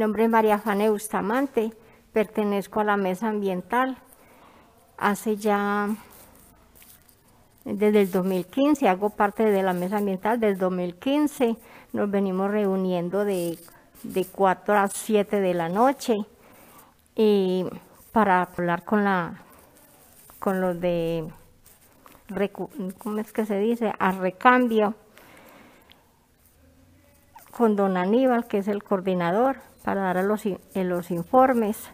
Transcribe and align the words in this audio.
nombre 0.00 0.24
es 0.24 0.30
María 0.30 0.58
Fane 0.58 0.88
Bustamante, 0.88 1.74
pertenezco 2.14 2.80
a 2.80 2.84
la 2.84 2.96
mesa 2.96 3.28
ambiental. 3.28 3.98
Hace 4.96 5.36
ya, 5.36 5.90
desde 7.66 8.00
el 8.00 8.10
2015, 8.10 8.88
hago 8.88 9.10
parte 9.10 9.44
de 9.44 9.62
la 9.62 9.74
mesa 9.74 9.98
ambiental 9.98 10.40
desde 10.40 10.54
el 10.54 10.58
2015. 10.58 11.56
Nos 11.92 12.10
venimos 12.10 12.50
reuniendo 12.50 13.26
de, 13.26 13.58
de 14.02 14.24
4 14.24 14.78
a 14.78 14.88
7 14.88 15.38
de 15.38 15.52
la 15.52 15.68
noche 15.68 16.24
y 17.14 17.66
para 18.12 18.40
hablar 18.42 18.84
con, 18.84 19.04
la, 19.04 19.42
con 20.38 20.62
los 20.62 20.80
de, 20.80 21.28
¿cómo 22.96 23.18
es 23.18 23.34
que 23.34 23.44
se 23.44 23.58
dice? 23.58 23.92
A 23.98 24.12
recambio 24.12 24.94
con 27.50 27.76
don 27.76 27.98
Aníbal, 27.98 28.46
que 28.46 28.58
es 28.58 28.68
el 28.68 28.82
coordinador, 28.82 29.58
para 29.84 30.02
dar 30.02 30.24
los, 30.24 30.42
los 30.74 31.10
informes 31.10 31.90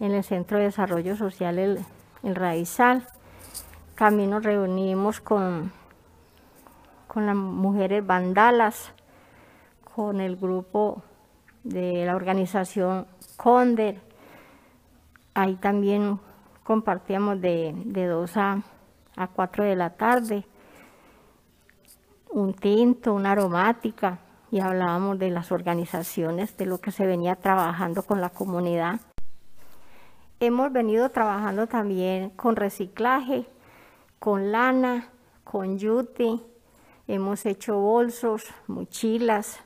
en 0.00 0.12
el 0.12 0.24
Centro 0.24 0.58
de 0.58 0.64
Desarrollo 0.64 1.16
Social 1.16 1.58
El, 1.58 1.84
el 2.22 2.34
Raizal. 2.34 3.06
También 3.96 4.30
nos 4.30 4.42
reunimos 4.42 5.20
con, 5.20 5.72
con 7.06 7.26
las 7.26 7.36
mujeres 7.36 8.04
vandalas, 8.06 8.92
con 9.94 10.20
el 10.20 10.36
grupo 10.36 11.02
de 11.62 12.04
la 12.04 12.16
organización 12.16 13.06
Conder. 13.36 14.00
Ahí 15.34 15.56
también 15.56 16.18
compartíamos 16.64 17.40
de, 17.40 17.72
de 17.84 18.06
2 18.06 18.36
a, 18.36 18.62
a 19.16 19.26
4 19.28 19.64
de 19.64 19.76
la 19.76 19.90
tarde 19.90 20.44
un 22.34 22.52
tinto, 22.52 23.14
una 23.14 23.32
aromática, 23.32 24.18
y 24.54 24.60
hablábamos 24.60 25.18
de 25.18 25.30
las 25.30 25.50
organizaciones, 25.50 26.56
de 26.56 26.66
lo 26.66 26.78
que 26.78 26.92
se 26.92 27.04
venía 27.04 27.34
trabajando 27.34 28.04
con 28.04 28.20
la 28.20 28.28
comunidad. 28.28 29.00
Hemos 30.38 30.70
venido 30.72 31.08
trabajando 31.08 31.66
también 31.66 32.30
con 32.30 32.54
reciclaje, 32.54 33.46
con 34.20 34.52
lana, 34.52 35.08
con 35.42 35.76
yute, 35.76 36.38
hemos 37.08 37.46
hecho 37.46 37.80
bolsos, 37.80 38.44
mochilas 38.68 39.58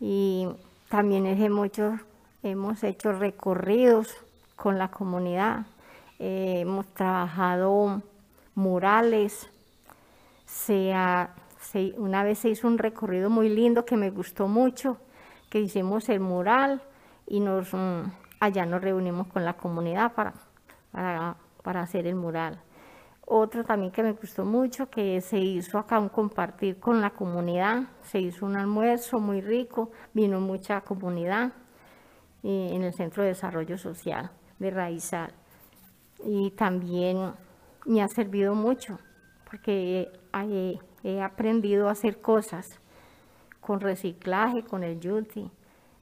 y 0.00 0.48
también 0.88 1.24
hemos 1.26 1.66
hecho, 1.66 2.00
hemos 2.42 2.82
hecho 2.82 3.12
recorridos 3.12 4.12
con 4.56 4.76
la 4.76 4.88
comunidad, 4.88 5.66
eh, 6.18 6.62
hemos 6.62 6.86
trabajado 6.94 8.02
murales, 8.56 9.48
se 10.46 10.92
una 11.96 12.22
vez 12.22 12.38
se 12.38 12.50
hizo 12.50 12.66
un 12.66 12.78
recorrido 12.78 13.30
muy 13.30 13.48
lindo 13.48 13.84
que 13.84 13.96
me 13.96 14.10
gustó 14.10 14.48
mucho, 14.48 14.98
que 15.50 15.60
hicimos 15.60 16.08
el 16.08 16.20
mural 16.20 16.82
y 17.26 17.40
mm, 17.40 18.12
allá 18.40 18.66
nos 18.66 18.82
reunimos 18.82 19.26
con 19.28 19.44
la 19.44 19.54
comunidad 19.54 20.12
para, 20.12 20.34
para, 21.62 21.80
hacer 21.80 22.06
el 22.06 22.14
mural. 22.14 22.60
Otro 23.26 23.64
también 23.64 23.90
que 23.90 24.02
me 24.02 24.12
gustó 24.12 24.44
mucho, 24.44 24.90
que 24.90 25.20
se 25.20 25.38
hizo 25.38 25.78
acá 25.78 25.98
un 25.98 26.10
compartir 26.10 26.78
con 26.78 27.00
la 27.00 27.10
comunidad, 27.10 27.84
se 28.02 28.20
hizo 28.20 28.44
un 28.44 28.56
almuerzo 28.56 29.18
muy 29.18 29.40
rico, 29.40 29.90
vino 30.12 30.40
mucha 30.40 30.82
comunidad 30.82 31.52
en 32.42 32.82
el 32.82 32.92
Centro 32.92 33.22
de 33.22 33.30
Desarrollo 33.30 33.78
Social 33.78 34.30
de 34.58 34.70
Raizal. 34.70 35.32
Y 36.24 36.50
también 36.50 37.32
me 37.86 38.02
ha 38.02 38.08
servido 38.08 38.54
mucho, 38.54 38.98
porque 39.48 40.10
hay, 40.32 40.78
he 41.04 41.20
aprendido 41.20 41.88
a 41.88 41.92
hacer 41.92 42.20
cosas 42.20 42.80
con 43.60 43.80
reciclaje, 43.80 44.64
con 44.64 44.82
el 44.82 44.98
yuti. 44.98 45.50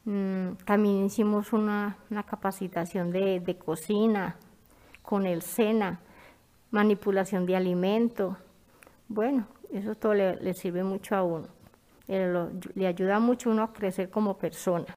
Mm, 0.04 0.52
también 0.64 1.04
hicimos 1.04 1.52
una, 1.52 1.98
capacitación 2.26 3.10
de, 3.10 3.56
cocina 3.62 4.36
con 5.02 5.26
el 5.26 5.42
SENA, 5.42 6.00
manipulación 6.70 7.44
de 7.44 7.56
alimentos. 7.56 8.36
Bueno, 9.08 9.46
eso 9.72 9.94
todo 9.96 10.14
le, 10.14 10.54
sirve 10.54 10.84
mucho 10.84 11.16
a 11.16 11.22
uno. 11.22 11.48
le 12.06 12.86
ayuda 12.86 13.18
mucho 13.18 13.50
a 13.50 13.52
uno 13.52 13.62
a 13.64 13.72
crecer 13.72 14.08
como 14.08 14.38
persona. 14.38 14.94